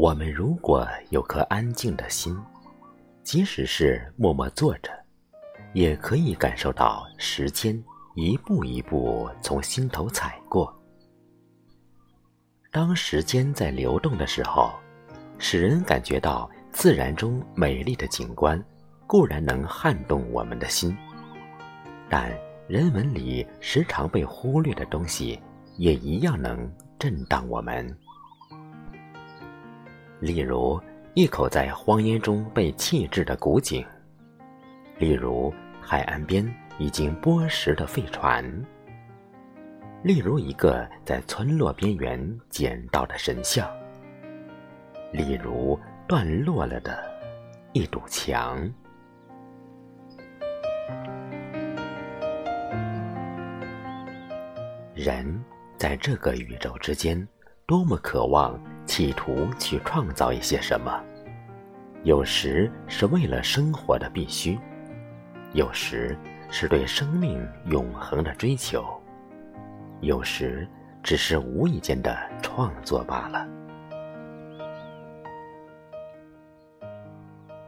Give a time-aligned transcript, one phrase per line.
[0.00, 2.32] 我们如果有颗安静的心，
[3.24, 4.92] 即使是默默坐着，
[5.72, 7.76] 也可以感受到时间
[8.14, 10.72] 一步一步从心头踩过。
[12.70, 14.70] 当时间在流动的时候，
[15.36, 18.64] 使人感觉到自然中美丽的景观，
[19.04, 20.96] 固然能撼动我们的心，
[22.08, 22.32] 但
[22.68, 25.40] 人文里时常被忽略的东西，
[25.76, 27.98] 也一样能震荡我们。
[30.20, 30.80] 例如，
[31.14, 33.84] 一口在荒烟中被弃置的古井；
[34.98, 36.44] 例如，海岸边
[36.76, 38.44] 已经剥蚀的废船；
[40.02, 43.64] 例如，一个在村落边缘捡到的神像；
[45.12, 45.78] 例如，
[46.08, 46.98] 断落了的
[47.72, 48.68] 一堵墙。
[54.94, 55.44] 人
[55.76, 57.26] 在这个宇宙之间，
[57.66, 58.60] 多么渴望！
[58.88, 60.90] 企图去创造一些什么，
[62.04, 64.58] 有时是为了生活的必须，
[65.52, 66.16] 有时
[66.50, 68.82] 是对生命永恒的追求，
[70.00, 70.66] 有时
[71.02, 73.46] 只是无意间的创作罢了。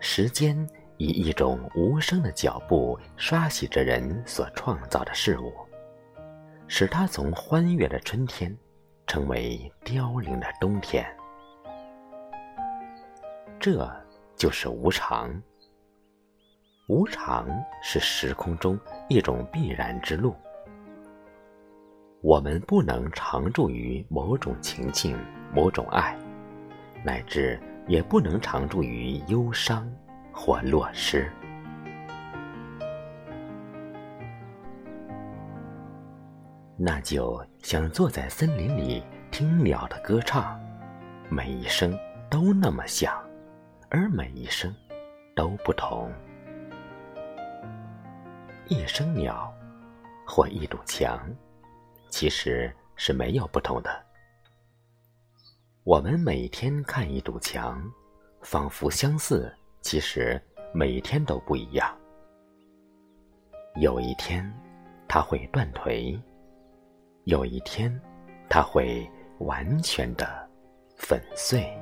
[0.00, 5.52] 时间以一种无声的脚步刷洗着人所创造的事物，
[6.66, 8.56] 使它从欢悦的春天。
[9.06, 11.06] 成为凋零的冬天，
[13.60, 13.88] 这
[14.36, 15.30] 就是无常。
[16.88, 17.46] 无常
[17.82, 20.34] 是时空中一种必然之路。
[22.22, 25.18] 我们不能常驻于某种情境、
[25.52, 26.16] 某种爱，
[27.04, 29.90] 乃至也不能常驻于忧伤
[30.32, 31.30] 或落失。
[36.84, 39.00] 那就像坐在森林里
[39.30, 40.60] 听鸟的歌唱，
[41.30, 41.96] 每一声
[42.28, 43.22] 都那么响，
[43.88, 44.74] 而每一声
[45.36, 46.12] 都不同。
[48.66, 49.54] 一声鸟，
[50.26, 51.24] 或一堵墙，
[52.08, 54.04] 其实是没有不同的。
[55.84, 57.80] 我们每天看一堵墙，
[58.40, 60.42] 仿佛相似，其实
[60.74, 61.96] 每天都不一样。
[63.76, 64.52] 有一天，
[65.06, 66.20] 它会断腿。
[67.24, 67.92] 有一天，
[68.48, 70.26] 它会完全的
[70.96, 71.72] 粉碎。